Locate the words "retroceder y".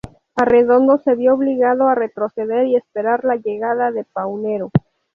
1.93-2.75